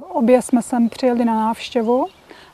[0.00, 2.06] Obě jsme sem přijeli na návštěvu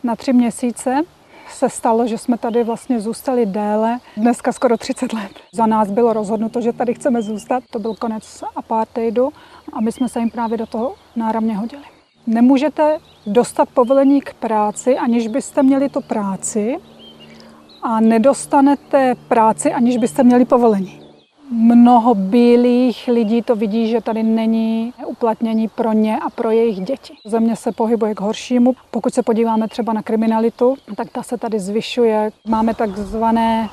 [0.02, 1.02] na tři měsíce.
[1.50, 5.30] Se stalo, že jsme tady vlastně zůstali déle, dneska skoro 30 let.
[5.54, 7.64] Za nás bylo rozhodnuto, že tady chceme zůstat.
[7.70, 9.28] To byl konec apartheidu
[9.72, 11.82] a my jsme se jim právě do toho náramně hodili.
[12.26, 16.76] Nemůžete dostat povolení k práci, aniž byste měli tu práci
[17.82, 20.97] a nedostanete práci, aniž byste měli povolení.
[21.50, 27.14] Mnoho bílých lidí to vidí, že tady není uplatnění pro ně a pro jejich děti.
[27.24, 28.74] Země se pohybuje k horšímu.
[28.90, 32.30] Pokud se podíváme třeba na kriminalitu, tak ta se tady zvyšuje.
[32.46, 33.68] Máme takzvané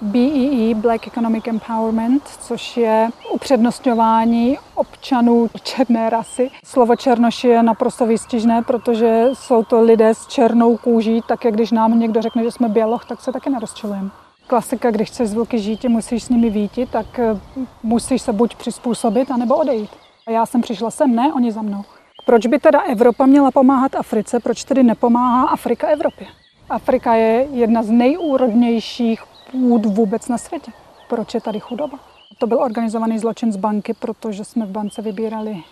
[0.00, 6.50] BEE, Black Economic Empowerment, což je upřednostňování občanů černé rasy.
[6.64, 11.72] Slovo černoši je naprosto výstižné, protože jsou to lidé s černou kůží, tak jak když
[11.72, 14.10] nám někdo řekne, že jsme běloch, tak se taky nerozčilujeme.
[14.46, 17.40] Klasika, když chceš z vlky žít, musíš s nimi víti, tak eh,
[17.82, 19.90] musíš se buď přizpůsobit, anebo odejít.
[20.26, 21.84] A já jsem přišla sem, ne oni za mnou.
[22.26, 26.26] Proč by teda Evropa měla pomáhat Africe, proč tedy nepomáhá Afrika Evropě?
[26.70, 30.72] Afrika je jedna z nejúrodnějších půd vůbec na světě.
[31.08, 31.98] Proč je tady chudoba?
[32.38, 35.62] To byl organizovaný zločin z banky, protože jsme v bance vybírali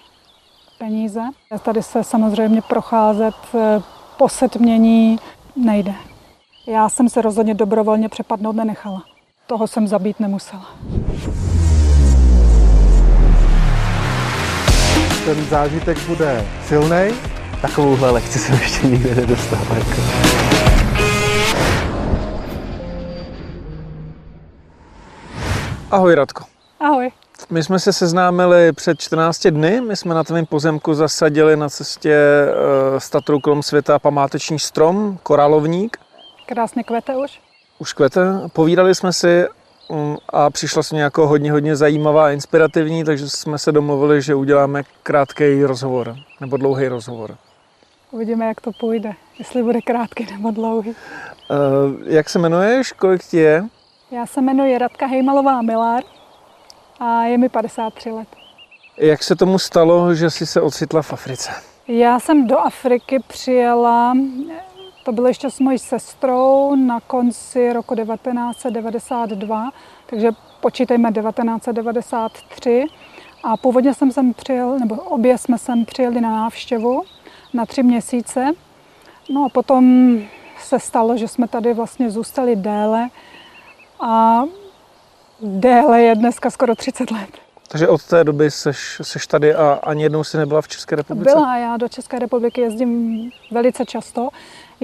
[0.79, 1.23] peníze.
[1.65, 3.83] Tady se samozřejmě procházet eh,
[4.19, 5.19] po setmění
[5.57, 5.95] nejde.
[6.67, 9.05] Já jsem se rozhodně dobrovolně přepadnout nenechala.
[9.47, 10.71] Toho jsem zabít nemusela.
[15.25, 17.15] Ten zážitek bude silný.
[17.63, 19.59] Takovouhle lekci jsem ještě nikdy nedostal.
[19.75, 20.01] Jako.
[25.91, 26.45] Ahoj Radko.
[26.81, 27.11] Ahoj.
[27.51, 32.47] My jsme se seznámili před 14 dny, my jsme na tvém pozemku zasadili na cestě
[32.99, 36.04] s Tatrou kolem světa památeční strom, koralovník.
[36.47, 37.41] Krásně kvete už.
[37.79, 38.21] Už kvete.
[38.53, 39.45] Povídali jsme si
[39.91, 44.35] mm, a přišla se jako hodně, hodně zajímavá a inspirativní, takže jsme se domluvili, že
[44.35, 47.37] uděláme krátký rozhovor, nebo dlouhý rozhovor.
[48.11, 50.91] Uvidíme, jak to půjde, jestli bude krátký nebo dlouhý.
[50.91, 50.97] Uh,
[52.07, 53.65] jak se jmenuješ, kolik ti je?
[54.11, 56.03] Já se jmenuji Radka Hejmalová Milár
[57.01, 58.29] a je mi 53 let.
[58.99, 61.51] Jak se tomu stalo, že jsi se ocitla v Africe?
[61.89, 64.15] Já jsem do Afriky přijela,
[65.05, 69.71] to bylo ještě s mojí sestrou na konci roku 1992,
[70.07, 72.85] takže počítejme 1993.
[73.43, 77.03] A původně jsem sem přijel, nebo obě jsme sem přijeli na návštěvu
[77.55, 78.53] na tři měsíce.
[79.31, 80.17] No a potom
[80.63, 83.09] se stalo, že jsme tady vlastně zůstali déle
[84.01, 84.43] a
[85.41, 87.31] déle je dneska skoro 30 let.
[87.69, 91.35] Takže od té doby seš, seš tady a ani jednou si nebyla v České republice?
[91.35, 94.29] Byla, já do České republiky jezdím velice často.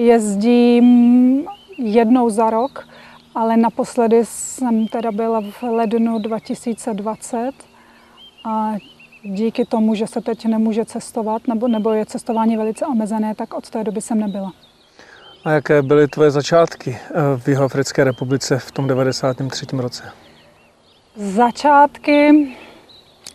[0.01, 1.47] Jezdím
[1.77, 2.87] jednou za rok,
[3.35, 7.51] ale naposledy jsem teda byla v lednu 2020
[8.45, 8.73] a
[9.23, 13.69] díky tomu, že se teď nemůže cestovat, nebo, nebo je cestování velice omezené, tak od
[13.69, 14.53] té doby jsem nebyla.
[15.43, 19.65] A jaké byly tvoje začátky eh, v Jihoafrické republice v tom 93.
[19.73, 20.03] roce?
[21.15, 22.47] Začátky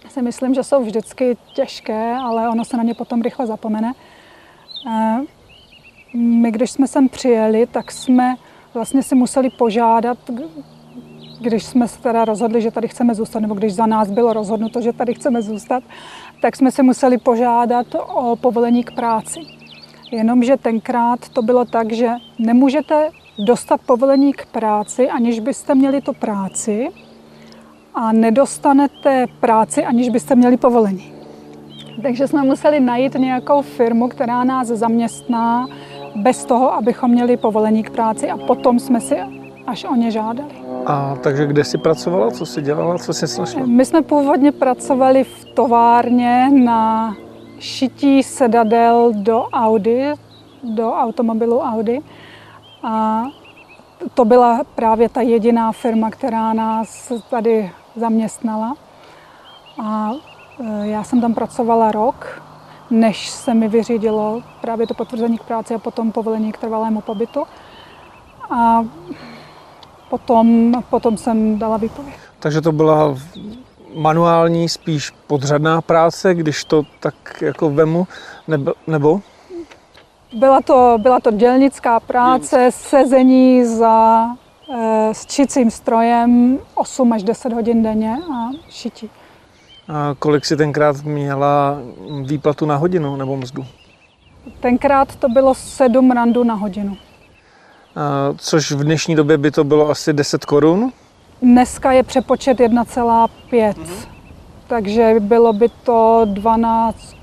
[0.09, 3.93] si myslím, že jsou vždycky těžké, ale ono se na ně potom rychle zapomene.
[6.19, 8.35] My, když jsme sem přijeli, tak jsme
[8.75, 10.19] vlastně si museli požádat,
[11.41, 14.81] když jsme se teda rozhodli, že tady chceme zůstat, nebo když za nás bylo rozhodnuto,
[14.81, 15.85] že tady chceme zůstat,
[16.43, 19.41] tak jsme si museli požádat o povolení k práci.
[20.11, 23.11] Jenomže tenkrát to bylo tak, že nemůžete
[23.47, 26.89] dostat povolení k práci, aniž byste měli tu práci
[27.95, 31.13] a nedostanete práci, aniž byste měli povolení.
[32.03, 35.67] Takže jsme museli najít nějakou firmu, která nás zaměstná
[36.17, 39.17] bez toho, abychom měli povolení k práci a potom jsme si
[39.67, 40.51] až o ně žádali.
[40.87, 43.67] A takže kde jsi pracovala, co jsi dělala, co jsi našla?
[43.67, 47.15] My jsme původně pracovali v továrně na
[47.59, 50.13] šití sedadel do Audi,
[50.63, 52.03] do automobilu Audi.
[52.83, 53.25] A
[54.15, 58.75] to byla právě ta jediná firma, která nás tady zaměstnala.
[59.85, 60.11] A
[60.61, 62.43] e, já jsem tam pracovala rok,
[62.91, 67.45] než se mi vyřídilo právě to potvrzení k práci a potom povolení k trvalému pobytu.
[68.51, 68.85] A
[70.11, 72.15] potom, potom jsem dala výpověď.
[72.39, 73.15] Takže to byla
[73.95, 78.07] manuální, spíš podřadná práce, když to tak jako vemu,
[78.87, 79.21] nebo?
[80.33, 84.27] Byla to, byla to dělnická práce, sezení za
[84.75, 89.11] e, s čicím strojem 8 až 10 hodin denně a šití.
[89.89, 91.79] A kolik si tenkrát měla
[92.23, 93.67] výplatu na hodinu nebo mzdu?
[94.61, 96.97] Tenkrát to bylo 7 randů na hodinu.
[97.97, 100.93] A což v dnešní době by to bylo asi 10 korun?
[101.43, 104.09] Dneska je přepočet 1,5, mm-hmm.
[104.67, 107.17] takže bylo by to 12,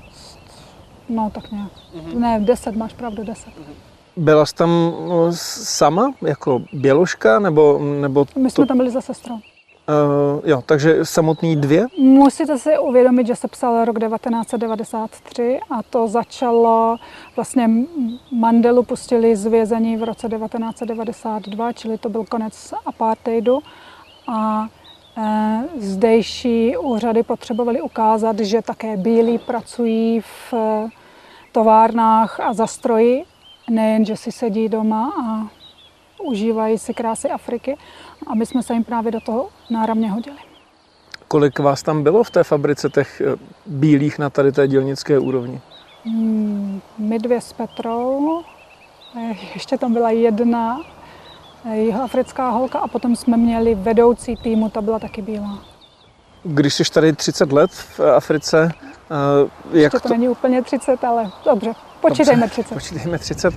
[1.08, 1.70] No tak nějak.
[2.14, 3.48] Ne, 10, máš pravdu, 10.
[4.16, 4.70] Byla jsi tam
[5.08, 9.38] no, sama, jako běložka, nebo, nebo My jsme tam byli za sestrou.
[9.88, 11.86] Uh, jo, takže samotný dvě?
[11.98, 16.96] Musíte si uvědomit, že se psal rok 1993 a to začalo,
[17.36, 17.70] vlastně
[18.32, 23.58] Mandelu pustili z vězení v roce 1992, čili to byl konec apartheidu
[24.28, 24.68] a
[25.16, 30.88] e, zdejší úřady potřebovali ukázat, že také bílí pracují v e,
[31.52, 33.24] továrnách a za stroji,
[33.70, 35.48] nejen, že si sedí doma a
[36.24, 37.76] užívají si krásy Afriky.
[38.26, 40.36] A my jsme se jim právě do toho náramně hodili.
[41.28, 43.36] Kolik vás tam bylo v té fabrice těch eh,
[43.66, 45.60] bílých na tady té dělnické úrovni?
[46.04, 48.42] Hmm, my dvě s Petrou,
[49.18, 50.80] eh, ještě tam byla jedna
[51.64, 55.58] eh, jihoafrická holka a potom jsme měli vedoucí týmu, ta byla taky bílá.
[56.42, 58.70] Když jsi tady 30 let v Africe,
[59.72, 62.74] jak Ještě to, to není úplně 30, ale dobře, počítejme 30.
[62.74, 63.54] Počítejme 30.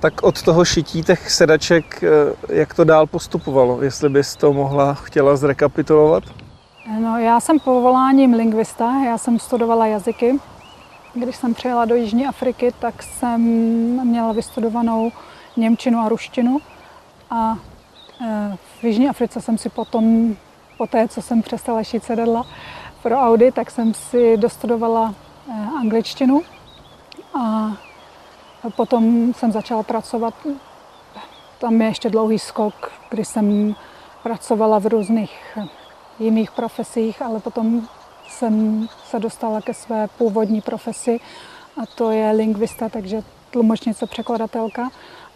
[0.00, 2.08] Tak od toho šití těch sedaček, eh,
[2.48, 3.82] jak to dál postupovalo?
[3.82, 6.24] Jestli bys to mohla, chtěla zrekapitulovat?
[7.00, 10.38] No, já jsem povoláním lingvista, já jsem studovala jazyky.
[11.14, 13.40] Když jsem přijela do Jižní Afriky, tak jsem
[14.06, 15.12] měla vystudovanou
[15.56, 16.58] Němčinu a ruštinu.
[17.30, 17.58] A
[18.26, 20.36] eh, v Jižní Africe jsem si potom,
[20.78, 22.46] po té, co jsem přestala šít sedadla
[23.02, 25.14] pro Audi, tak jsem si dostudovala
[25.50, 26.42] eh, angličtinu.
[27.40, 27.72] A
[28.76, 30.34] potom jsem začala pracovat,
[31.58, 33.74] tam je ještě dlouhý skok, kdy jsem
[34.22, 35.58] pracovala v různých
[36.18, 37.88] jiných profesích, ale potom
[38.28, 41.20] jsem se dostala ke své původní profesi
[41.82, 44.90] a to je lingvista, takže tlumočnice, překladatelka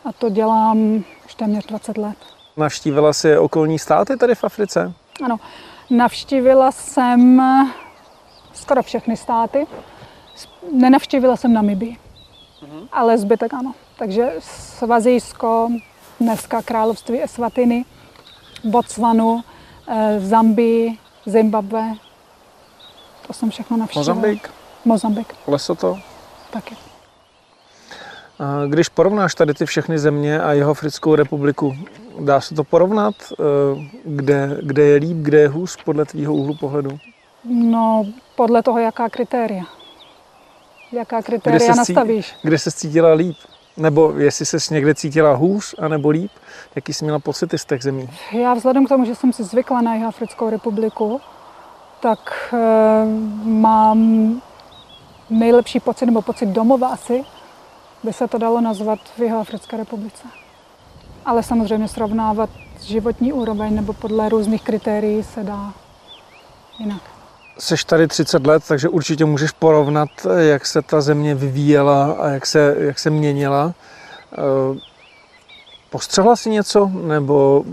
[0.04, 2.16] a to dělám už téměř 20 let.
[2.56, 4.92] Navštívila si okolní státy tady v Africe?
[5.24, 5.40] Ano,
[5.90, 7.42] navštívila jsem
[8.52, 9.66] skoro všechny státy.
[10.72, 11.96] Nenavštívila jsem Namibii,
[12.92, 13.74] ale zbytek ano.
[13.98, 15.68] Takže Svazijsko,
[16.20, 17.84] dneska království Eswatiny,
[18.64, 19.40] Botswanu,
[19.88, 21.94] eh, Zambii, Zimbabwe.
[23.26, 24.14] To jsem všechno navštívila.
[24.14, 24.50] Mozambik,
[24.84, 25.98] Mozambik Lesoto?
[26.50, 26.76] taky.
[28.38, 31.74] A Když porovnáš tady ty všechny země a jeho Africkou republiku,
[32.20, 33.34] dá se to porovnat, eh,
[34.04, 36.98] kde, kde je líp, kde je hůř podle tvýho úhlu pohledu?
[37.44, 38.04] No,
[38.36, 39.64] podle toho, jaká kritéria.
[40.92, 42.34] Jaká kritéria ses cí- nastavíš.
[42.42, 43.36] Kde se cítila líp?
[43.76, 46.30] Nebo jestli se někde cítila hůř, anebo líp?
[46.74, 48.10] Jaký jsi měla pocity z těch zemí?
[48.32, 51.20] Já vzhledem k tomu, že jsem si zvykla na Jihoafrickou republiku,
[52.00, 52.56] tak e,
[53.44, 54.42] mám
[55.30, 57.24] nejlepší pocit, nebo pocit domova asi,
[58.02, 60.24] by se to dalo nazvat v Jihoafrické republice.
[61.24, 62.50] Ale samozřejmě srovnávat
[62.80, 65.72] životní úroveň nebo podle různých kritérií se dá
[66.78, 67.11] jinak.
[67.58, 70.08] Seš tady 30 let, takže určitě můžeš porovnat,
[70.38, 73.74] jak se ta země vyvíjela a jak se, jak se měnila.
[74.32, 74.92] Eh,
[75.90, 76.90] Postřehla jsi něco?
[77.06, 77.64] Nebo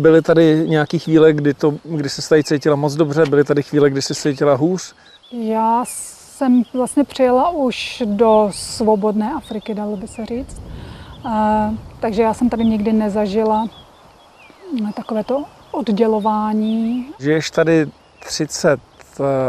[0.00, 3.90] byly tady nějaké chvíle, kdy, to, kdy se tady cítila moc dobře, byly tady chvíle,
[3.90, 4.94] kdy se cítila hůř?
[5.32, 10.62] Já jsem vlastně přijela už do svobodné Afriky, dalo by se říct.
[11.26, 11.70] Eh,
[12.00, 13.66] Takže já jsem tady nikdy nezažila
[14.72, 17.06] mm, takovéto oddělování.
[17.18, 17.86] Žiješ tady
[18.26, 18.80] 30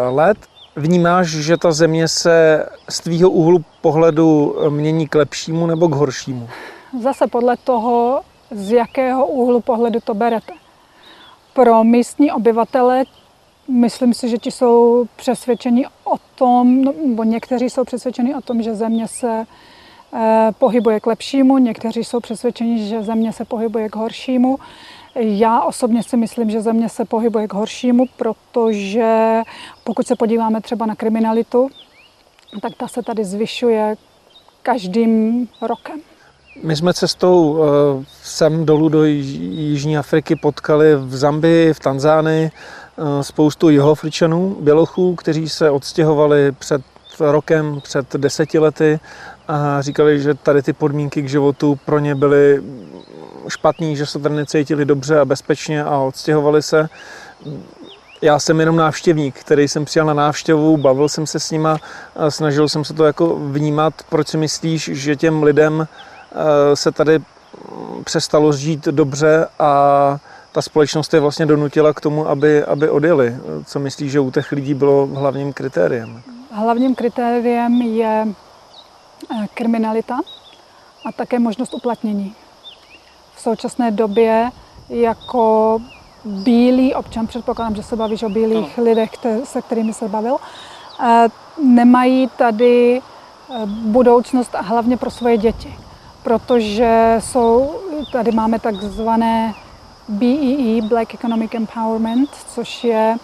[0.10, 0.38] let,
[0.76, 6.50] vnímáš, že ta země se z tvýho úhlu pohledu mění k lepšímu nebo k horšímu?
[7.02, 10.54] Zase podle toho, z jakého úhlu pohledu to berete.
[11.54, 13.04] Pro místní obyvatele
[13.68, 18.62] myslím si, že ti jsou přesvědčeni o tom, no, nebo někteří jsou přesvědčeni o tom,
[18.62, 19.46] že země se
[20.14, 24.60] eh, pohybuje k lepšímu, někteří jsou přesvědčeni, že země se pohybuje k horšímu.
[25.16, 29.42] Já osobně si myslím, že země se pohybuje k horšímu, protože
[29.84, 31.70] pokud se podíváme třeba na kriminalitu,
[32.62, 33.96] tak ta se tady zvyšuje
[34.64, 36.00] každým rokem.
[36.64, 42.52] My jsme cestou eh, sem dolů do Již- Jižní Afriky potkali v Zambii, v Tanzánii
[42.52, 46.82] eh, spoustu jihoafričanů, bělochů, kteří se odstěhovali před
[47.20, 49.00] rokem, před deseti lety
[49.48, 52.64] a říkali, že tady ty podmínky k životu pro ně byly
[53.48, 56.90] špatný, že se tady necítili dobře a bezpečně a odstěhovali se.
[58.22, 61.78] Já jsem jenom návštěvník, který jsem přijal na návštěvu, bavil jsem se s nima,
[62.16, 66.92] a snažil jsem se to jako vnímat, proč si myslíš, že těm lidem eh, se
[66.92, 67.20] tady
[68.04, 70.18] přestalo žít dobře a
[70.52, 73.36] ta společnost je vlastně donutila k tomu, aby, aby odjeli.
[73.66, 76.22] Co myslíš, že u těch lidí bylo hlavním kritériem?
[76.52, 78.28] Hlavním kritériem je
[79.54, 80.20] kriminalita
[81.06, 82.36] a také možnost uplatnění.
[83.36, 84.52] V současné době
[84.90, 85.80] jako
[86.26, 90.38] bílý občan, předpokládám, že se bavíš o bílých lidech, kte- se kterými se bavil,
[91.04, 91.28] eh,
[91.64, 95.76] nemají tady eh, budoucnost a hlavně pro svoje děti.
[96.24, 97.76] Protože jsou,
[98.12, 99.54] tady máme takzvané
[100.08, 103.18] BEE, Black Economic Empowerment, což je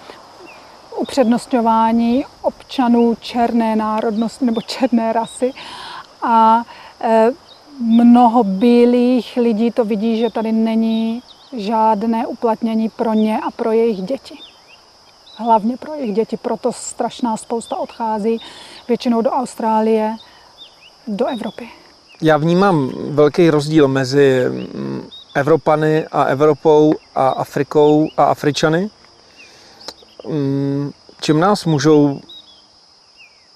[1.02, 5.54] upřednostňování občanů černé národnosti nebo černé rasy.
[6.22, 6.64] A
[7.02, 7.32] e,
[7.80, 11.24] mnoho bílých lidí to vidí, že tady není
[11.58, 14.36] žádné uplatnění pro ně a pro jejich děti.
[15.36, 18.38] Hlavně pro jejich děti, proto strašná spousta odchází
[18.88, 20.16] většinou do Austrálie,
[21.08, 21.70] do Evropy.
[22.22, 28.90] Já vnímám velký rozdíl mezi mm, Evropany a Evropou a Afrikou a Afričany.
[30.28, 32.20] Mm, čím nás můžou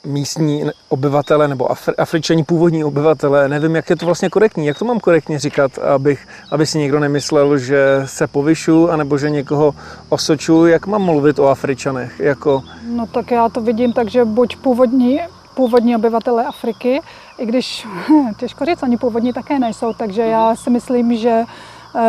[0.05, 1.67] místní obyvatele nebo
[1.97, 6.27] afričani původní obyvatele, nevím, jak je to vlastně korektní, jak to mám korektně říkat, abych,
[6.51, 9.75] aby si někdo nemyslel, že se povyšu, anebo že někoho
[10.09, 12.19] osočuju, jak mám mluvit o Afričanech?
[12.19, 12.63] Jako...
[12.87, 15.19] No tak já to vidím tak, že buď původní,
[15.55, 17.01] původní obyvatele Afriky,
[17.37, 17.87] i když
[18.37, 21.43] těžko říct, oni původní také nejsou, takže já si myslím, že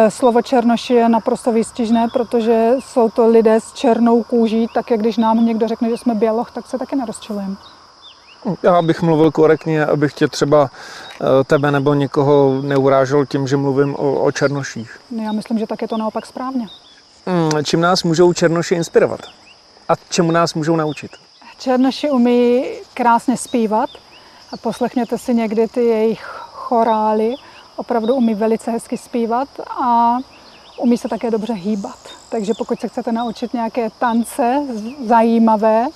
[0.09, 5.16] slovo černoši je naprosto výstižné, protože jsou to lidé s černou kůží, tak jak když
[5.16, 7.57] nám někdo řekne, že jsme běloch, tak se taky nerozčilujeme.
[8.62, 13.95] Já bych mluvil korektně, abych tě třeba eh, tebe nebo někoho neurážel tím, že mluvím
[13.95, 15.00] o, o černoších.
[15.25, 16.66] Já myslím, že tak je to naopak správně.
[17.26, 19.21] Hmm, čím nás můžou černoši inspirovat?
[19.88, 21.11] A čemu nás můžou naučit?
[21.59, 22.64] Černoši umí
[22.95, 23.90] krásně zpívat
[24.52, 27.35] a poslechněte si někdy ty jejich chorály.
[27.76, 30.18] Opravdu umí velice hezky zpívat a
[30.78, 31.99] umí se také dobře hýbat.
[32.28, 34.62] Takže pokud se chcete naučit nějaké tance
[35.06, 35.87] zajímavé,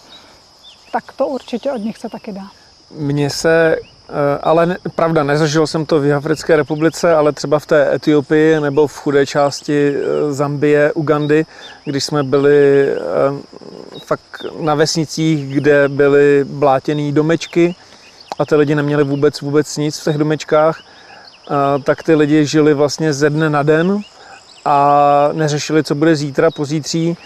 [0.93, 2.47] tak to určitě od nich se taky dá.
[2.91, 7.95] Mně se eh, ale pravda, nezažil jsem to v Africké republice, ale třeba v té
[7.95, 11.47] Etiopii nebo v chudé části eh, Zambie, Ugandy,
[11.85, 12.99] když jsme byli eh,
[14.05, 17.75] fakt na vesnicích, kde byly blátěné domečky
[18.39, 20.83] a ty lidi neměli vůbec, vůbec nic v těch domečkách,
[21.85, 24.01] tak ty lidi žili vlastně ze dne na den
[24.65, 27.17] a neřešili, co bude zítra, pozítří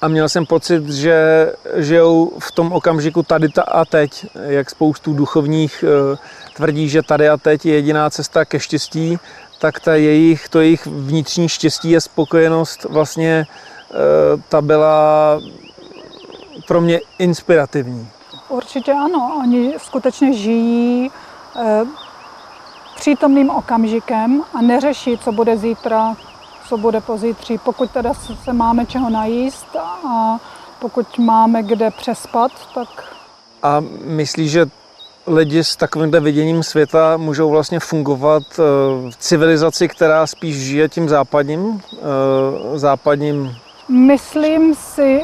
[0.00, 5.84] a měl jsem pocit, že žijou v tom okamžiku tady a teď, jak spoustu duchovních
[5.86, 6.16] eh,
[6.56, 9.18] tvrdí, že tady a teď je jediná cesta ke štěstí,
[9.58, 13.96] tak ta jejich, to jejich vnitřní štěstí a spokojenost vlastně eh,
[14.48, 15.38] ta byla
[16.66, 18.08] pro mě inspirativní.
[18.48, 21.10] Určitě ano, oni skutečně žijí
[21.56, 21.84] eh,
[22.96, 26.16] přítomným okamžikem a neřeší, co bude zítra,
[26.68, 27.58] co bude pozítří.
[27.58, 30.38] Pokud teda se máme čeho najíst a
[30.78, 32.88] pokud máme kde přespat, tak...
[33.62, 34.66] A myslíš, že
[35.26, 38.62] lidi s takovýmhle viděním světa můžou vlastně fungovat eh,
[39.10, 43.56] v civilizaci, která spíš žije tím západním, eh, západním...
[43.88, 45.22] Myslím si,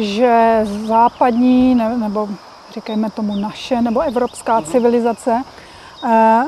[0.00, 2.28] že západní, nebo
[2.74, 5.42] říkejme tomu naše, nebo evropská civilizace
[6.08, 6.42] eh,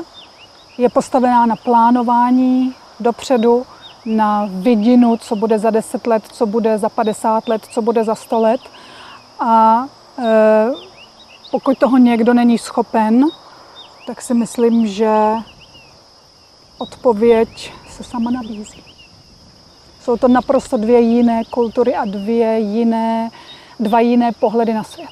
[0.77, 3.65] je postavená na plánování dopředu,
[4.05, 8.15] na vidinu, co bude za 10 let, co bude za 50 let, co bude za
[8.15, 8.61] 100 let.
[9.39, 9.85] A
[10.19, 10.67] e,
[11.51, 13.25] pokud toho někdo není schopen,
[14.07, 15.11] tak si myslím, že
[16.77, 18.83] odpověď se sama nabízí.
[20.01, 23.29] Jsou to naprosto dvě jiné kultury a dvě jiné,
[23.79, 25.09] dva jiné pohledy na svět.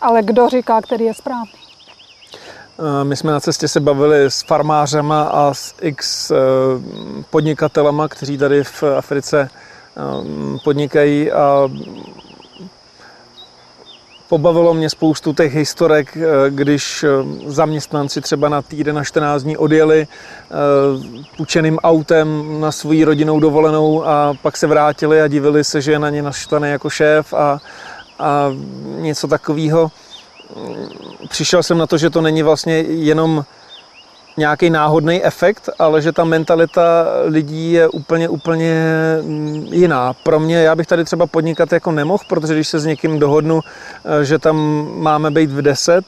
[0.00, 1.61] Ale kdo říká, který je správný?
[2.78, 6.36] Eh, my jsme na cestě se bavili s farmářema a s x eh,
[7.30, 11.68] podnikatelema, kteří tady v Africe eh, podnikají a
[14.28, 17.04] pobavilo mě spoustu těch historek, když
[17.46, 20.06] zaměstnanci třeba na týden na 14 dní odjeli
[21.36, 25.98] půjčeným autem na svou rodinnou dovolenou a pak se vrátili a divili se, že je
[25.98, 27.58] na ně naštvaný jako šéf a,
[28.18, 28.50] a
[28.96, 29.90] něco takového
[31.28, 33.44] přišel jsem na to, že to není vlastně jenom
[34.36, 38.74] nějaký náhodný efekt, ale že ta mentalita lidí je úplně, úplně
[39.22, 40.12] mm, jiná.
[40.12, 43.60] Pro mě, já bych tady třeba podnikat jako nemohl, protože když se s někým dohodnu,
[44.04, 46.04] eh, že tam máme být v 10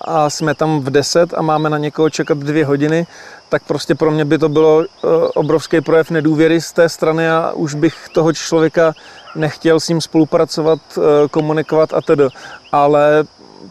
[0.00, 3.06] a jsme tam v 10 a máme na někoho čekat dvě hodiny,
[3.48, 7.52] tak prostě pro mě by to bylo eh, obrovský projev nedůvěry z té strany a
[7.54, 8.92] už bych toho člověka
[9.36, 12.28] nechtěl s ním spolupracovat, eh, komunikovat a tedy.
[12.72, 13.24] Ale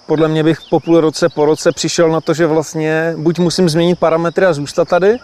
[0.06, 3.70] podle mě bych po půl roce, po roce přišel na to, že vlastně buď musím
[3.70, 5.18] změnit parametry a zůstat tady,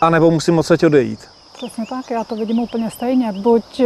[0.00, 1.20] anebo musím odsaď odejít.
[1.52, 3.32] Přesně tak, já to vidím úplně stejně.
[3.32, 3.80] Buď,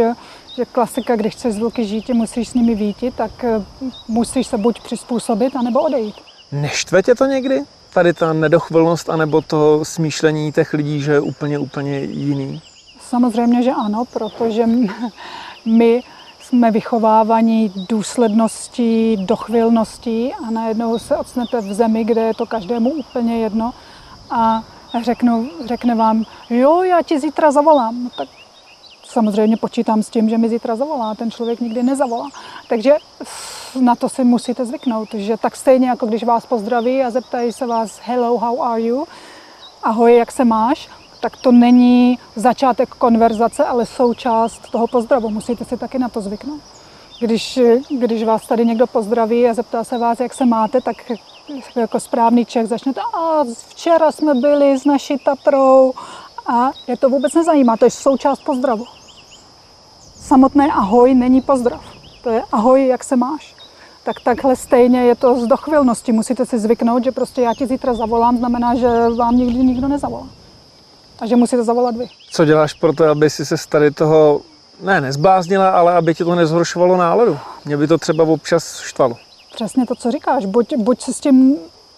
[0.55, 3.65] že klasika, když chceš zvuky žít, musíš s nimi vítit, tak eh,
[4.07, 6.15] musíš se buď přizpůsobit, anebo odejít.
[6.51, 7.61] Neštve tě to někdy?
[7.93, 12.61] Tady ta nedochvilnost, anebo to smýšlení těch lidí, že je úplně, úplně jiný?
[13.09, 14.63] Samozřejmě, že ano, protože
[15.65, 16.01] my
[16.47, 23.37] jsme vychovávaní důsledností, dochvilností a najednou se odstnete v zemi, kde je to každému úplně
[23.37, 23.73] jedno
[24.29, 24.63] a
[25.03, 28.03] řeknu, řekne vám, jo, já ti zítra zavolám.
[28.03, 28.27] No, tak
[29.03, 32.29] samozřejmě počítám s tím, že mi zítra zavolá, ten člověk nikdy nezavolá.
[32.69, 32.93] Takže
[33.81, 37.65] na to si musíte zvyknout, že tak stejně jako když vás pozdraví a zeptají se
[37.65, 39.07] vás hello, how are you,
[39.83, 40.89] ahoj, jak se máš,
[41.29, 45.29] tak to není začátek konverzace, ale součást toho pozdravu.
[45.29, 46.61] Musíte si taky na to zvyknout.
[47.19, 50.95] Když, když vás tady někdo pozdraví a zeptá se vás, jak se máte, tak
[51.75, 55.93] jako správný Čech začnete, a včera jsme byli s naší Tatrou
[56.45, 58.85] a je to vůbec nezajímá, to je součást pozdravu.
[60.15, 61.81] Samotné ahoj není pozdrav,
[62.23, 63.55] to je ahoj, jak se máš.
[64.03, 66.11] Tak takhle stejně je to z dochvilnosti.
[66.11, 70.27] Musíte si zvyknout, že prostě já ti zítra zavolám, znamená, že vám nikdy nikdo nezavolá.
[71.19, 72.07] A že musíte zavolat vy.
[72.31, 74.41] Co děláš pro to, aby si se tady toho
[74.81, 77.37] ne, nezbláznila, ale aby ti to nezhoršovalo náladu?
[77.65, 79.15] Mě by to třeba občas štvalo.
[79.55, 80.45] Přesně to, co říkáš.
[80.45, 81.55] Buď, buď se s tím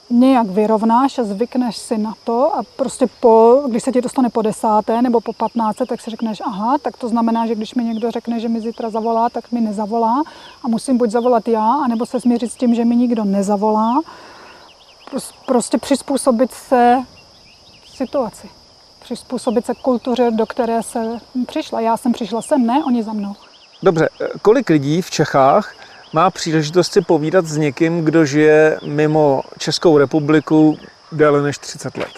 [0.10, 4.42] nějak vyrovnáš a zvykneš si na to a prostě po, když se ti dostane po
[4.42, 8.12] desáté nebo po patnácté, tak si řekneš, aha, tak to znamená, že když mi někdo
[8.12, 10.24] řekne, že mi zítra zavolá, tak mi nezavolá
[10.64, 14.02] a musím buď zavolat já, anebo se smířit s tím, že mi nikdo nezavolá.
[15.46, 17.04] Prostě přizpůsobit se
[17.96, 18.50] situaci.
[19.00, 21.00] Přizpůsobit se kultuře, do které se
[21.48, 21.82] přišla.
[21.82, 23.36] Já jsem přišla sem, ne oni za mnou.
[23.84, 24.10] Dobře,
[24.42, 25.76] kolik lidí v Čechách
[26.14, 30.78] má příležitost si povídat s někým, kdo žije mimo Českou republiku
[31.12, 32.12] déle než 30 let.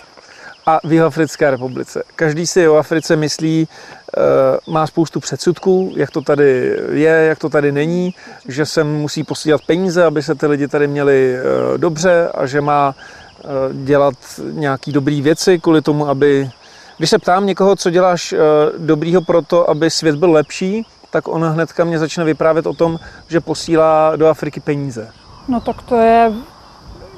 [0.66, 2.04] A v Jihoafrické republice.
[2.16, 4.22] Každý si o Africe myslí, eh,
[4.68, 8.16] má spoustu předsudků, jak to tady je, jak to tady není,
[8.48, 12.62] že se musí posílat peníze, aby se ty lidi tady měli eh, dobře a že
[12.62, 14.14] má eh, dělat
[14.52, 16.50] nějaký dobrý věci kvůli tomu, aby...
[16.98, 18.34] Když se ptám někoho, co děláš
[18.78, 23.00] dobrýho pro to, aby svět byl lepší, tak ona hnedka mě začne vyprávět o tom,
[23.28, 25.12] že posílá do Afriky peníze.
[25.48, 26.34] No tak to je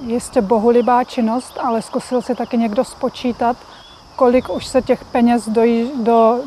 [0.05, 3.57] jistě bohulibá činnost, ale zkusil si taky někdo spočítat,
[4.15, 5.61] kolik už se těch peněz do,
[6.03, 6.39] do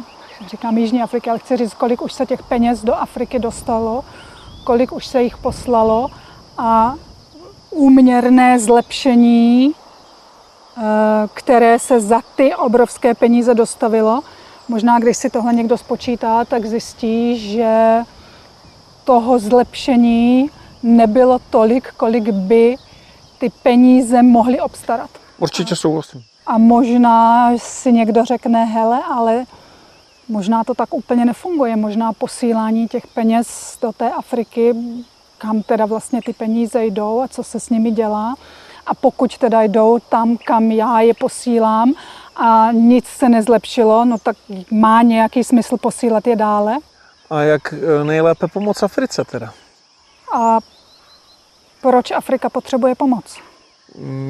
[0.51, 4.05] říkám Jižní Afriky, ale chci říct, kolik už se těch peněz do Afriky dostalo,
[4.65, 6.09] kolik už se jich poslalo
[6.59, 6.95] a
[7.71, 9.86] úměrné zlepšení, eh,
[11.35, 14.23] které se za ty obrovské peníze dostavilo,
[14.69, 18.01] Možná, když si tohle někdo spočítá, tak zjistí, že
[19.05, 20.51] toho zlepšení
[20.83, 22.77] nebylo tolik, kolik by
[23.39, 25.11] ty peníze mohly obstarat.
[25.39, 26.23] Určitě souhlasím.
[26.47, 29.45] A možná si někdo řekne, hele, ale
[30.29, 31.77] možná to tak úplně nefunguje.
[31.77, 34.75] Možná posílání těch peněz do té Afriky,
[35.39, 38.35] kam teda vlastně ty peníze jdou a co se s nimi dělá.
[38.87, 41.93] A pokud teda jdou tam, kam já je posílám
[42.37, 44.37] a nic se nezlepšilo, no tak
[44.71, 46.77] má nějaký smysl posílat je dále.
[47.31, 49.53] A jak e, nejlépe pomoct Africe teda?
[50.35, 50.59] A
[51.81, 53.39] proč Afrika potřebuje pomoc?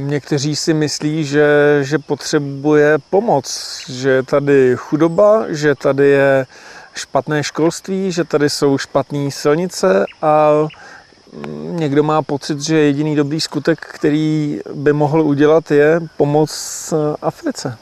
[0.04, 6.46] Někteří si myslí, že, že potřebuje pomoc, že je tady chudoba, že tady je
[6.94, 10.50] špatné školství, že tady jsou špatné silnice a
[11.70, 17.78] někdo má pocit, že jediný dobrý skutek, který by mohl udělat, je pomoc Africe.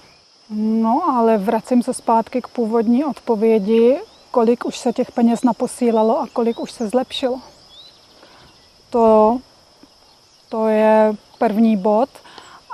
[0.50, 6.26] No, ale vracím se zpátky k původní odpovědi, kolik už se těch peněz naposílalo a
[6.32, 7.40] kolik už se zlepšilo.
[8.90, 9.38] To,
[10.48, 12.08] to je první bod.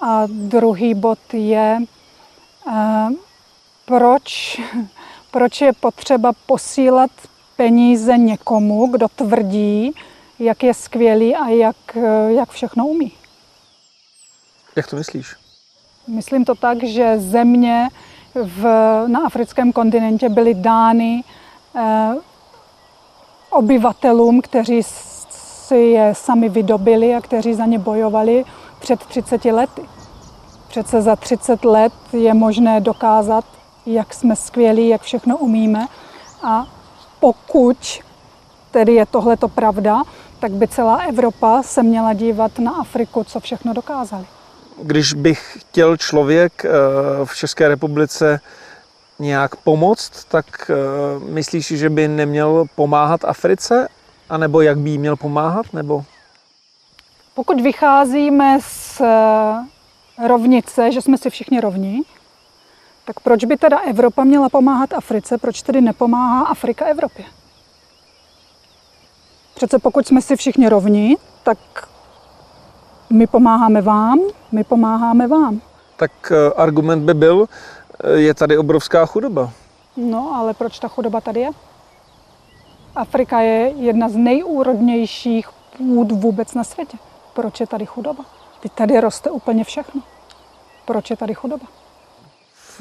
[0.03, 1.79] A druhý bod je,
[2.69, 3.09] eh,
[3.85, 4.61] proč,
[5.31, 7.11] proč je potřeba posílat
[7.57, 9.95] peníze někomu, kdo tvrdí,
[10.41, 13.13] jak je skvělý a jak, eh, jak všechno umí.
[14.77, 15.37] Jak to myslíš?
[16.07, 17.89] Myslím to tak, že země
[18.35, 18.65] v,
[19.07, 21.25] na africkém kontinentě byly dány
[21.77, 22.15] eh,
[23.51, 28.45] obyvatelům, kteří si je sami vydobili a kteří za ně bojovali
[28.81, 29.83] před 30 lety.
[30.69, 33.45] Přece za 30 let je možné dokázat,
[33.87, 35.87] jak jsme skvělí, jak všechno umíme.
[36.43, 36.67] A
[37.21, 37.77] pokud
[38.71, 40.03] tedy je tohleto pravda,
[40.41, 44.27] tak by celá Evropa se měla dívat na Afriku, co všechno dokázali
[44.83, 46.71] když bych chtěl člověk eh,
[47.25, 48.41] v České republice
[49.19, 50.75] nějak pomoct, tak eh,
[51.25, 53.89] myslíš, že by neměl pomáhat Africe?
[54.29, 55.73] A nebo jak by jí měl pomáhat?
[55.73, 56.05] Nebo?
[57.35, 62.03] Pokud vycházíme z eh, rovnice, že jsme si všichni rovní,
[63.05, 65.39] tak proč by teda Evropa měla pomáhat Africe?
[65.39, 67.25] Proč tedy nepomáhá Afrika Evropě?
[69.61, 71.59] Přece pokud jsme si všichni rovní, tak
[73.11, 74.19] my pomáháme vám,
[74.53, 75.61] my pomáháme vám.
[75.97, 77.47] Tak eh, argument by byl,
[78.05, 79.51] eh, je tady obrovská chudoba.
[79.97, 81.51] No, ale proč ta chudoba tady je?
[82.97, 86.97] Afrika je jedna z nejúrodnějších půd vůbec na světě.
[87.35, 88.25] Proč je tady chudoba?
[88.61, 90.03] Teď tady roste úplně všechno.
[90.85, 91.67] Proč je tady chudoba?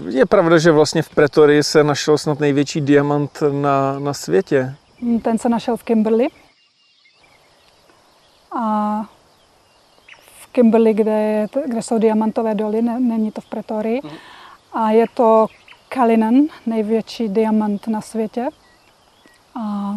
[0.10, 4.76] Je pravda, že vlastně v Pretorii se našel snad největší diamant na, na světě.
[5.22, 6.28] Ten se našel v Kimberley.
[8.52, 9.04] A
[10.42, 14.02] v Kimberley, kde, je, kde jsou diamantové doly, ne, není to v Pretorii.
[14.74, 15.48] A je to
[15.94, 16.36] Cullinan,
[16.66, 18.48] největší diamant na světě.
[19.56, 19.96] A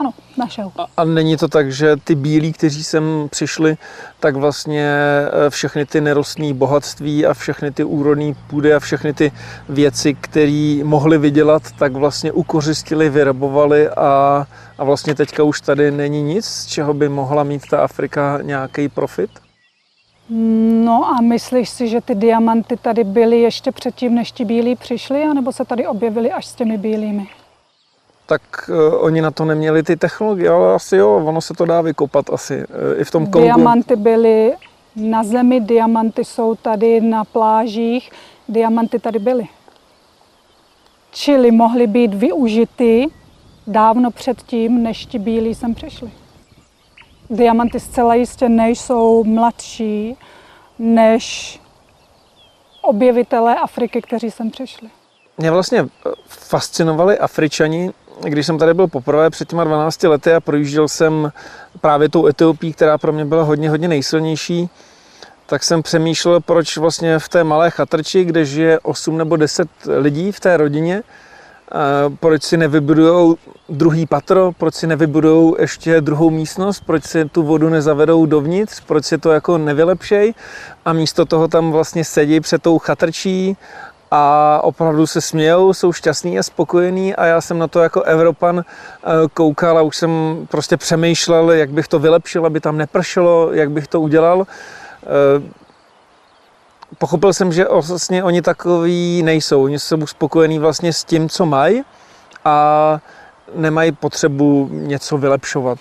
[0.00, 0.72] ano, našel.
[0.78, 3.76] A, a není to tak, že ty bílí, kteří sem přišli,
[4.20, 9.32] tak vlastně eh, všechny ty nerostné bohatství a všechny ty úrodné půdy a všechny ty
[9.68, 14.46] věci, které mohli vydělat, tak vlastně ukořistili, vyrabovali a,
[14.78, 18.88] a vlastně teďka už tady není nic, z čeho by mohla mít ta Afrika nějaký
[18.88, 19.30] profit?
[20.84, 25.22] No a myslíš si, že ty diamanty tady byly ještě předtím, než ti bílí přišli,
[25.22, 27.26] anebo se tady objevili až s těmi bílými?
[28.30, 31.80] Tak uh, oni na to neměli ty technologie, ale asi jo, ono se to dá
[31.80, 33.46] vykopat asi uh, i v tom Kongu.
[33.46, 34.52] Diamanty byly
[34.96, 38.10] na zemi, diamanty jsou tady na plážích,
[38.48, 39.48] diamanty tady byly.
[41.10, 43.06] Čili mohly být využity
[43.66, 46.10] dávno předtím, než ti bílí sem přišli.
[47.30, 50.16] Diamanty zcela jistě nejsou mladší
[50.78, 51.58] než
[52.82, 54.90] objevitelé Afriky, kteří sem přišli.
[55.38, 55.88] Mě vlastně
[56.26, 57.90] fascinovali Afričani
[58.24, 61.32] když jsem tady byl poprvé před těma 12 lety a projížděl jsem
[61.80, 64.70] právě tou Etiopí, která pro mě byla hodně, hodně nejsilnější,
[65.46, 70.32] tak jsem přemýšlel, proč vlastně v té malé chatrči, kde žije 8 nebo 10 lidí
[70.32, 71.02] v té rodině,
[72.20, 73.36] proč si nevybudují
[73.68, 79.04] druhý patro, proč si nevybudují ještě druhou místnost, proč si tu vodu nezavedou dovnitř, proč
[79.04, 80.34] si to jako nevylepšej
[80.84, 83.56] a místo toho tam vlastně sedí před tou chatrčí
[84.10, 88.58] a opravdu se smějou, jsou šťastní a spokojení a já jsem na to jako Evropan
[88.58, 90.10] eh, koukal a už jsem
[90.50, 94.46] prostě přemýšlel, jak bych to vylepšil, aby tam nepršelo, jak bych to udělal.
[95.02, 95.42] Eh,
[96.98, 99.64] pochopil jsem, že vlastně oni takový nejsou.
[99.64, 101.82] Oni jsou spokojení vlastně s tím, co mají
[102.44, 102.98] a
[103.54, 105.78] nemají potřebu něco vylepšovat.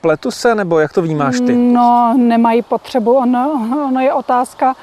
[0.00, 1.56] Pletu se, nebo jak to vnímáš ty?
[1.56, 3.12] No, nemají potřebu.
[3.12, 4.74] Ono, ono je otázka,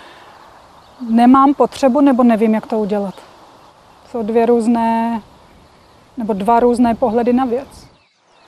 [1.09, 3.13] nemám potřebu nebo nevím, jak to udělat.
[4.11, 5.21] Jsou dvě různé,
[6.17, 7.89] nebo dva různé pohledy na věc.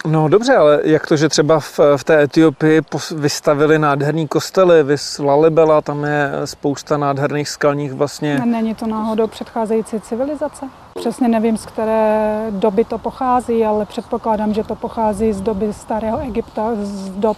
[0.06, 2.82] No dobře, ale jak to, že třeba v, v té Etiopii
[3.16, 8.42] vystavili nádherný kostely, vys Lalibela, tam je spousta nádherných skalních vlastně...
[8.46, 10.66] Není to náhodou předcházející civilizace?
[11.00, 16.20] Přesně nevím, z které doby to pochází, ale předpokládám, že to pochází z doby starého
[16.20, 17.38] Egypta, z dob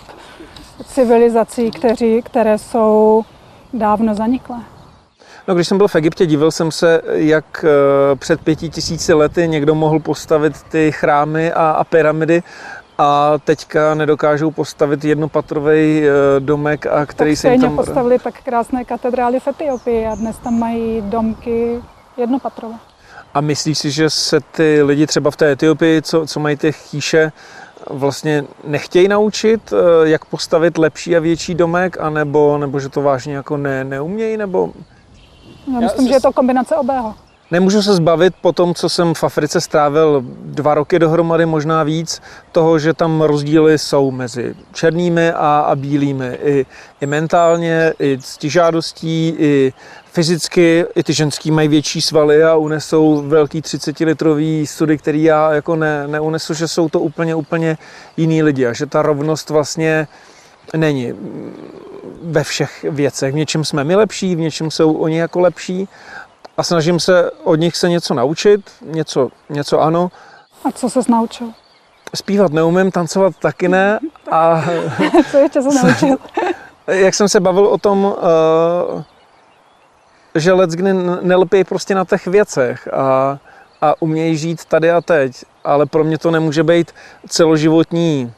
[0.86, 3.23] civilizací, kteří, které jsou
[3.73, 4.58] dávno zaniklé.
[5.47, 9.47] No, když jsem byl v Egyptě, divil jsem se, jak eh, před pěti tisíci lety
[9.47, 12.43] někdo mohl postavit ty chrámy a, a pyramidy
[12.97, 17.75] a teďka nedokážou postavit jednopatrový eh, domek, a který se jim tam...
[17.75, 21.82] postavili tak krásné katedrály v Etiopii a dnes tam mají domky
[22.17, 22.75] jednopatrové.
[23.34, 26.71] A myslíš si, že se ty lidi třeba v té Etiopii, co, co mají ty
[26.71, 27.32] chýše,
[27.89, 33.36] vlastně nechtějí naučit, eh, jak postavit lepší a větší domek, anebo, nebo že to vážně
[33.36, 34.73] jako ne, neumějí, nebo
[35.73, 37.15] já myslím, Já že je to kombinace obého.
[37.52, 42.21] Nemůžu se zbavit po tom, co jsem v Africe strávil dva roky dohromady, možná víc,
[42.52, 46.38] toho, že tam rozdíly jsou mezi černými a, a bílými.
[46.43, 46.65] I,
[47.02, 49.73] I mentálně, i ctižádostí, i
[50.06, 50.86] fyzicky.
[50.95, 56.08] I ty ženský mají větší svaly a unesou velký 30-litrový sudy, který já jako ne,
[56.08, 57.78] neunesu, že jsou to úplně, úplně
[58.17, 60.08] jiný lidi a že ta rovnost vlastně
[60.76, 61.13] není
[62.24, 63.34] ve všech věcech.
[63.34, 65.88] V něčem jsme my lepší, v něčem jsou oni jako lepší
[66.58, 70.12] a snažím se od nich se něco naučit, něco, něco ano.
[70.66, 71.48] A co se naučil?
[72.16, 74.00] Zpívat neumím, tancovat taky ne.
[74.32, 74.64] A
[75.32, 76.18] co ještě se naučil?
[76.88, 79.04] jak jsem se bavil o tom, eh,
[80.36, 83.38] že kdy nelpí prostě na těch věcech a,
[83.82, 85.46] a umějí žít tady a teď.
[85.64, 86.92] Ale pro mě to nemůže být
[87.28, 88.34] celoživotní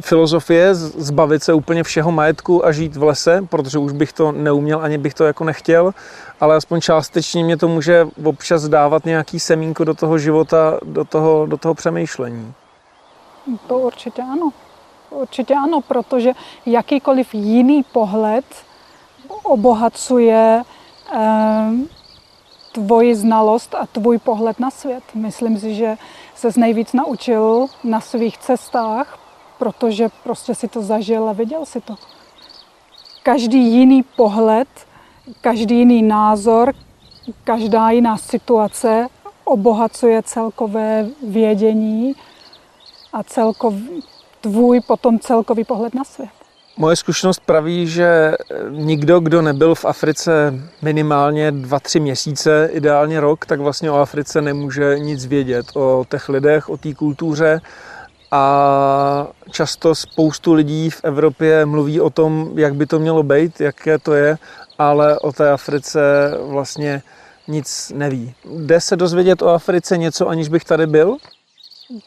[0.00, 4.80] filozofie zbavit se úplně všeho majetku a žít v lese, protože už bych to neuměl,
[4.82, 5.94] ani bych to jako nechtěl,
[6.40, 11.46] ale aspoň částečně mě to může občas dávat nějaký semínko do toho života, do toho,
[11.46, 12.54] do toho přemýšlení.
[13.66, 14.50] To určitě ano.
[15.10, 16.32] Určitě ano, protože
[16.66, 18.44] jakýkoliv jiný pohled
[19.42, 20.62] obohacuje
[21.14, 21.70] eh,
[22.72, 25.02] tvoji znalost a tvůj pohled na svět.
[25.14, 25.96] Myslím si, že
[26.34, 29.18] se nejvíc naučil na svých cestách,
[29.58, 31.94] protože prostě si to zažil a viděl si to.
[33.22, 34.68] Každý jiný pohled,
[35.40, 36.74] každý jiný názor,
[37.44, 39.06] každá jiná situace
[39.44, 42.14] obohacuje celkové vědění
[43.12, 43.74] a celkov,
[44.40, 46.41] tvůj potom celkový pohled na svět.
[46.76, 48.34] Moje zkušenost praví, že
[48.70, 54.98] nikdo, kdo nebyl v Africe minimálně 2-3 měsíce, ideálně rok, tak vlastně o Africe nemůže
[54.98, 55.66] nic vědět.
[55.74, 57.60] O těch lidech, o té kultuře.
[58.30, 63.98] A často spoustu lidí v Evropě mluví o tom, jak by to mělo být, jaké
[63.98, 64.38] to je,
[64.78, 66.00] ale o té Africe
[66.40, 67.02] vlastně
[67.48, 68.34] nic neví.
[68.44, 71.16] Jde se dozvědět o Africe něco, aniž bych tady byl?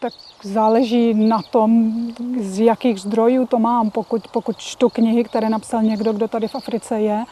[0.01, 1.93] Tak záleží na tom,
[2.39, 3.89] z jakých zdrojů to mám.
[3.89, 7.23] Pokud, pokud čtu knihy, které napsal někdo, kdo tady v Africe je,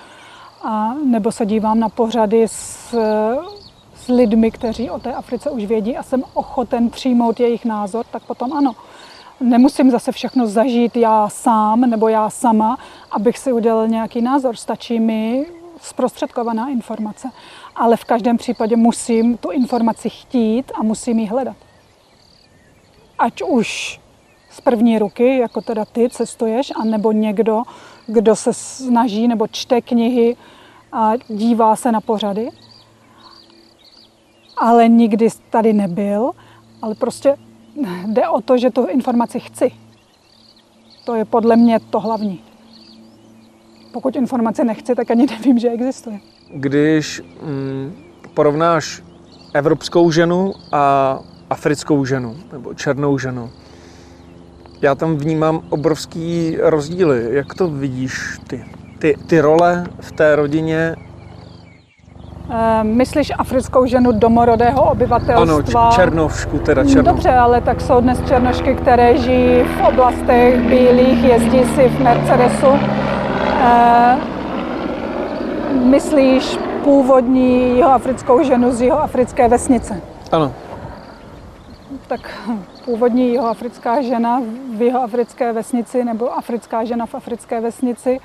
[0.63, 2.95] a nebo se dívám na pořady s,
[3.95, 8.23] s lidmi, kteří o té Africe už vědí a jsem ochoten přijmout jejich názor, tak
[8.23, 8.75] potom ano.
[9.39, 12.77] Nemusím zase všechno zažít já sám nebo já sama,
[13.11, 14.55] abych si udělal nějaký názor.
[14.55, 15.45] Stačí mi
[15.81, 17.29] zprostředkovaná informace.
[17.75, 21.55] Ale v každém případě musím tu informaci chtít a musím ji hledat
[23.23, 23.99] ať už
[24.49, 27.63] z první ruky, jako teda ty cestuješ, anebo někdo,
[28.07, 30.35] kdo se snaží nebo čte knihy
[30.91, 32.49] a dívá se na pořady,
[34.57, 36.31] ale nikdy tady nebyl,
[36.81, 37.37] ale prostě
[38.05, 39.71] jde o to, že tu informaci chci.
[41.05, 42.43] To je podle mě to hlavní.
[43.91, 46.19] Pokud informaci nechci, tak ani nevím, že existuje.
[46.53, 47.95] Když mm,
[48.33, 49.03] porovnáš
[49.53, 53.49] evropskou ženu a africkou ženu nebo černou ženu.
[54.81, 57.27] Já tam vnímám obrovský rozdíly.
[57.29, 58.65] Jak to vidíš ty?
[58.99, 60.95] Ty, ty role v té rodině
[62.49, 65.81] e, Myslíš africkou ženu domorodého obyvatelstva?
[65.81, 67.11] Ano, černovšku, teda černou.
[67.11, 72.67] Dobře, ale tak jsou dnes černošky, které žijí v oblastech bílých, jezdí si v Mercedesu.
[73.61, 74.17] E,
[75.83, 80.01] myslíš původní jihoafrickou ženu z jihoafrické vesnice?
[80.31, 80.51] Ano
[82.07, 82.49] tak
[82.85, 84.41] původní jihoafrická žena
[84.77, 88.19] v jihoafrické vesnici nebo africká žena v africké vesnici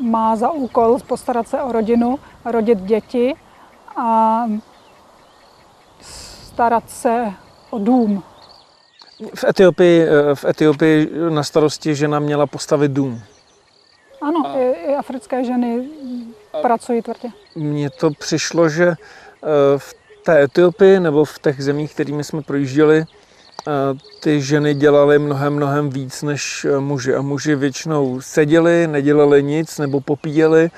[0.00, 3.34] má za úkol postarat se o rodinu, rodit děti
[3.96, 4.44] a
[6.00, 7.32] starat se
[7.70, 8.22] o dům.
[9.34, 13.22] V Etiopii, v Etiopii na starosti žena měla postavit dům.
[14.22, 14.58] Ano, a...
[14.58, 15.88] i, i africké ženy
[16.52, 16.58] a...
[16.58, 17.28] pracují tvrdě.
[17.56, 18.96] Mně to přišlo, že eh,
[19.78, 19.94] v
[20.28, 23.72] té Etiopii nebo v těch zemích, kterými jsme projížděli, eh,
[24.20, 27.14] ty ženy dělaly mnohem, mnohem víc než eh, muži.
[27.14, 30.70] A muži většinou seděli, nedělali nic nebo popíjeli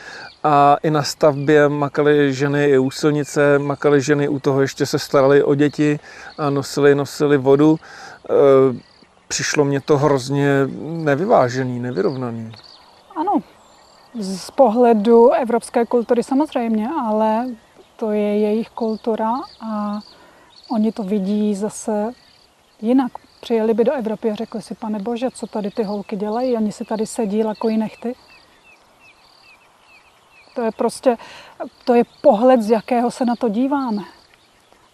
[0.45, 4.99] a i na stavbě makali ženy i u silnice, makali ženy u toho, ještě se
[4.99, 5.99] starali o děti
[6.39, 7.77] a nosili, nosili vodu.
[7.77, 8.79] Eh,
[9.29, 12.53] přišlo mě to hrozně nevyvážený, nevyrovnaný.
[13.17, 13.43] Ano,
[14.21, 17.47] z pohledu evropské kultury samozřejmě, ale
[18.01, 20.01] to je jejich kultura a
[20.71, 22.13] oni to vidí zase
[22.83, 23.13] jinak.
[23.41, 26.73] Přijeli by do Evropy a řekli si, pane bože, co tady ty holky dělají, oni
[26.73, 28.15] si tady sedí, lakojí nechty.
[30.55, 31.17] To je prostě,
[31.85, 34.03] to je pohled, z jakého se na to díváme.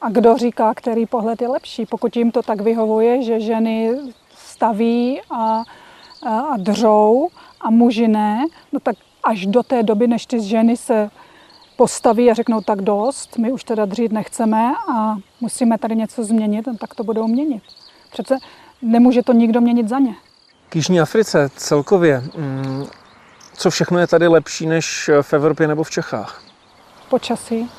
[0.01, 1.87] A kdo říká, který pohled je lepší?
[1.87, 3.99] Pokud jim to tak vyhovuje, že ženy
[4.35, 5.63] staví a,
[6.23, 7.29] a, a držou
[7.61, 11.11] a muži ne, no tak až do té doby, než ty ženy se
[11.77, 16.65] postaví a řeknou tak dost, my už teda dřít nechceme a musíme tady něco změnit,
[16.81, 17.63] tak to budou měnit.
[18.13, 18.37] Přece
[18.83, 20.15] nemůže to nikdo měnit za ně.
[20.69, 22.87] K Jižní Africe celkově, mm,
[23.55, 26.43] co všechno je tady lepší než v Evropě nebo v Čechách?
[27.09, 27.71] Počasí.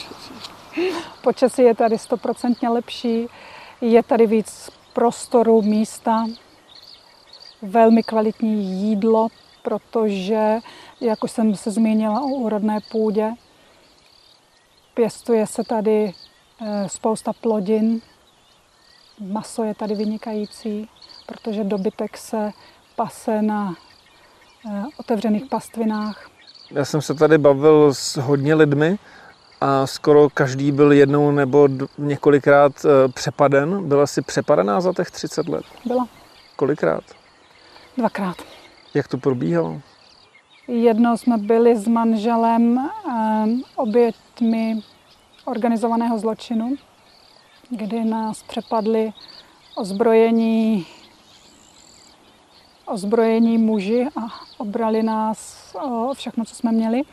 [1.22, 3.26] Počasí je tady stoprocentně lepší,
[3.80, 6.26] je tady víc prostoru, místa,
[7.62, 9.28] velmi kvalitní jídlo,
[9.62, 10.58] protože,
[11.00, 13.32] jak už jsem se zmínila o úrodné půdě,
[14.94, 16.12] pěstuje se tady
[16.60, 18.00] eh, spousta plodin,
[19.20, 20.88] maso je tady vynikající,
[21.26, 22.52] protože dobytek se
[22.96, 23.74] pase na
[24.70, 26.30] eh, otevřených pastvinách.
[26.70, 28.98] Já jsem se tady bavil s hodně lidmi
[29.60, 33.88] a skoro každý byl jednou nebo několikrát eh, přepaden.
[33.88, 35.64] Byla jsi přepadaná za těch 30 let?
[35.84, 36.08] Byla.
[36.56, 37.04] Kolikrát?
[37.96, 38.36] Dvakrát.
[38.94, 39.80] Jak to probíhalo?
[40.68, 44.82] Jednou jsme byli s manželem ehm, obětmi
[45.44, 46.74] organizovaného zločinu,
[47.70, 49.12] kdy nás přepadli
[49.74, 50.86] ozbrojení,
[52.86, 54.20] ozbrojení muži a
[54.58, 57.00] obrali nás o všechno, co jsme měli.
[57.00, 57.04] E,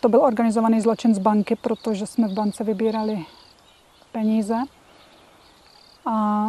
[0.00, 3.24] to byl organizovaný zločin z banky, protože jsme v bance vybírali
[4.12, 4.56] peníze.
[6.06, 6.46] A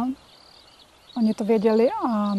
[1.16, 2.34] oni to věděli a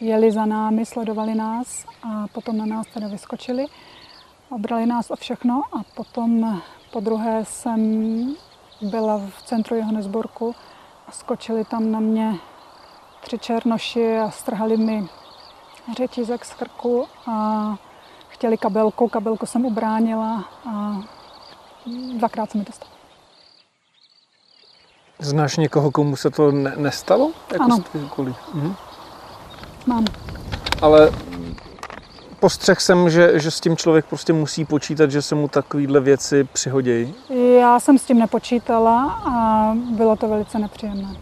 [0.00, 3.66] jeli za námi, sledovali nás a potom na nás teda vyskočili.
[4.50, 6.60] Obrali nás o všechno a potom
[6.92, 7.80] po druhé jsem
[8.82, 10.54] byla v centru Johannesburgu
[11.06, 12.34] a skočili tam na mě
[13.20, 15.08] tři černoši a strhali mi
[15.96, 17.76] řetízek z krku a
[18.28, 20.96] chtěli kabelku, kabelku jsem ubránila a
[22.16, 22.90] dvakrát se mi to stalo.
[25.18, 27.30] Znáš někoho, komu se to ne- nestalo?
[27.52, 27.76] Jako Ano.
[28.54, 28.74] Mhm.
[29.88, 30.04] Mám.
[30.82, 31.10] Ale
[32.40, 36.44] postřeh jsem, že, že s tím člověk prostě musí počítat, že se mu takovéhle věci
[36.44, 37.14] přihodějí.
[37.60, 41.16] Já jsem s tím nepočítala a bylo to velice nepříjemné.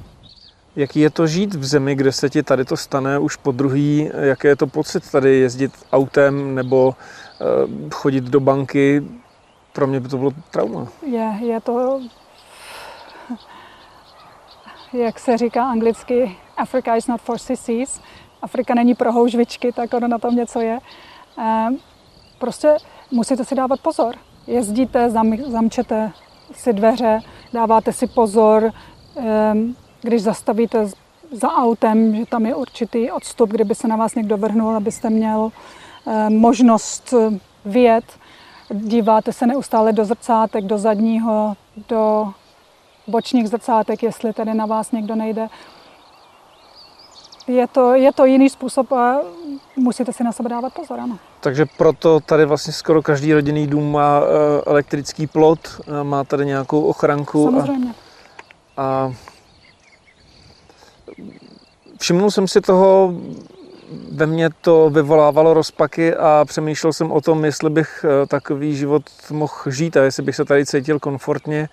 [0.76, 4.10] Jaký je to žít v zemi, kde se ti tady to stane už po druhý?
[4.14, 9.02] Jaký je to pocit tady jezdit autem nebo eh, chodit do banky?
[9.72, 10.86] Pro mě by to bylo trauma.
[11.06, 12.00] Je, je to,
[14.92, 18.00] jak se říká anglicky, Africa is not for sissies.
[18.46, 20.78] Afrika není pro houžvičky, tak ono na tom něco je.
[22.38, 22.76] Prostě
[23.10, 24.14] musíte si dávat pozor.
[24.46, 26.12] Jezdíte, zam, zamčete
[26.54, 27.20] si dveře,
[27.52, 28.72] dáváte si pozor,
[30.02, 30.86] když zastavíte
[31.32, 35.52] za autem, že tam je určitý odstup, kdyby se na vás někdo vrhnul, abyste měl
[36.28, 37.14] možnost
[37.64, 38.04] vyjet.
[38.70, 41.56] Díváte se neustále do zrcátek, do zadního,
[41.88, 42.32] do
[43.06, 45.48] bočních zrcátek, jestli tady na vás někdo nejde.
[47.48, 49.16] Je to, je to jiný způsob a
[49.76, 51.18] musíte si na sebe dávat pozor, ano.
[51.40, 56.46] Takže proto tady vlastně skoro každý rodinný dům má eh, elektrický plot, eh, má tady
[56.46, 57.48] nějakou ochranku.
[57.48, 57.94] A, Samozřejmě.
[58.76, 59.12] a
[61.98, 63.14] všimnul jsem si toho,
[64.12, 69.02] ve mně to vyvolávalo rozpaky a přemýšlel jsem o tom, jestli bych eh, takový život
[69.30, 71.68] mohl žít a jestli bych se tady cítil komfortně.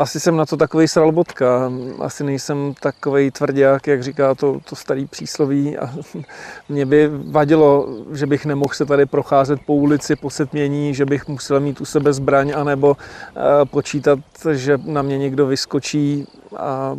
[0.00, 5.06] Asi jsem na to takový sralbotka, asi nejsem takový tvrdák, jak říká to, to starý
[5.06, 5.94] přísloví a
[6.68, 11.28] mě by vadilo, že bych nemohl se tady procházet po ulici po setmění, že bych
[11.28, 14.18] musel mít u sebe zbraň, anebo eh, počítat,
[14.52, 16.98] že na mě někdo vyskočí a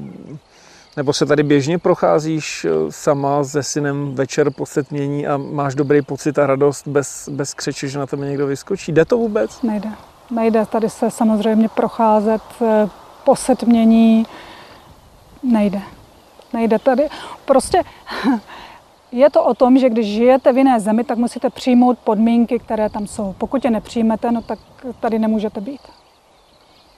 [0.97, 6.01] nebo se tady běžně procházíš eh, sama se synem večer po setmění a máš dobrý
[6.01, 8.91] pocit a radost bez, bez křeče, že na tebe někdo vyskočí.
[8.91, 9.61] Jde to vůbec?
[9.61, 9.89] Nejde.
[10.31, 12.89] Nejde tady se samozřejmě procházet eh,
[13.23, 14.25] po setmění.
[15.43, 15.81] Nejde.
[16.53, 17.09] Nejde tady.
[17.45, 17.83] Prostě
[19.11, 22.89] je to o tom, že když žijete v jiné zemi, tak musíte přijmout podmínky, které
[22.89, 23.35] tam jsou.
[23.37, 24.59] Pokud je nepřijmete, no tak
[24.99, 25.81] tady nemůžete být.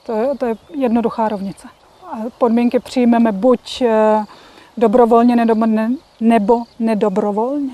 [0.06, 1.68] To je, to je jednoduchá rovnice.
[2.06, 4.26] A podmínky přijmeme buď eh,
[4.78, 7.74] dobrovolně nebo, ne, nebo nedobrovolně.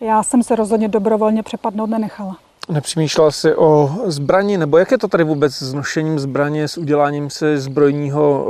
[0.00, 2.36] Já jsem se rozhodně dobrovolně přepadnout nenechala.
[2.68, 7.30] Nepřemýšlela jsi o zbrani, nebo jak je to tady vůbec s nošením zbraně, s uděláním
[7.30, 8.46] si zbrojního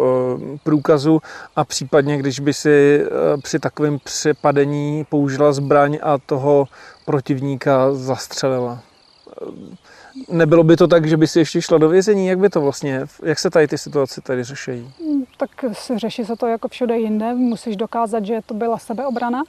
[0.54, 1.20] eh, průkazu
[1.56, 3.08] a případně, když by si eh,
[3.42, 6.68] při takovém přepadení použila zbraň a toho
[7.04, 8.82] protivníka zastřelila?
[9.42, 9.76] Eh,
[10.28, 12.26] Nebylo by to tak, že by si ještě šla do vězení?
[12.26, 14.92] Jak by to vlastně, jak se tady ty situace tady řešejí?
[15.36, 17.34] Tak se řeší se to jako všude jinde.
[17.34, 19.42] Musíš dokázat, že to byla sebeobrana.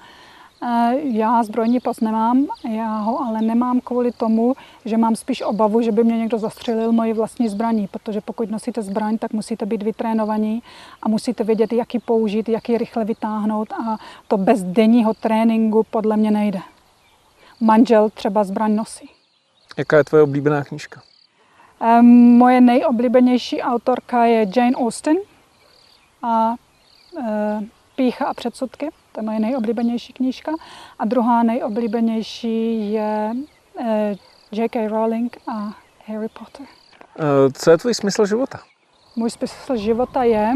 [0.66, 5.82] Eh, Já zbrojní pas nemám, já ho ale nemám kvůli tomu, že mám spíš obavu,
[5.82, 9.84] že by mě někdo zastřelil moji vlastní zbraní, protože pokud nosíte zbraň, tak musíte být
[9.84, 10.64] vytrénovaní
[11.02, 13.98] a musíte vědět, jak ji použít, jak ji rychle vytáhnout a
[14.28, 16.60] to bez denního tréninku podle mě nejde.
[17.60, 19.10] Manžel třeba zbraň nosí.
[19.78, 21.02] Jaká je tvoje oblíbená knížka?
[22.02, 25.18] Moje nejoblíbenější autorka je Jane Austen
[26.22, 26.56] a
[27.20, 27.60] e,
[27.96, 30.52] Pícha a předsudky, to je moje nejoblíbenější knížka.
[31.00, 33.32] A druhá nejoblíbenější je
[33.80, 34.16] e,
[34.52, 34.88] J.K.
[34.88, 35.74] Rowling a
[36.06, 36.66] Harry Potter.
[37.20, 38.60] Eh, Co je tvůj smysl života?
[39.16, 40.54] Můj smysl života je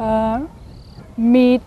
[0.00, 0.42] e,
[1.16, 1.62] mít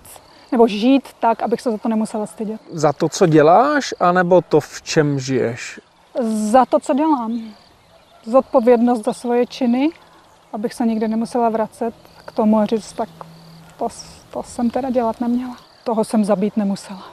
[0.52, 2.62] nebo žít tak, abych se za to nemusela stydět.
[2.72, 5.80] Za to, co děláš, anebo to, v čem žiješ?
[6.24, 7.42] Za to, co dělám.
[8.26, 9.90] Zodpovědnost za svoje činy,
[10.54, 11.94] abych se nikdy nemusela vracet
[12.26, 13.10] k tomu a říct, tak
[13.78, 13.88] to,
[14.34, 15.58] to jsem teda dělat neměla.
[15.84, 17.04] Toho jsem zabít nemusela.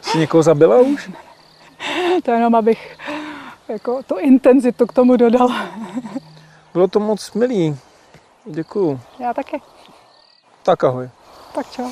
[0.00, 1.10] Jsi někoho zabila už?
[2.22, 2.98] To jenom, abych
[3.68, 5.66] jako tu intenzitu k tomu dodala.
[6.72, 7.76] Bylo to moc milý.
[8.44, 9.00] Děkuju.
[9.18, 9.60] Já taky.
[10.62, 11.10] Tak ahoj.
[11.54, 11.90] Tak čau.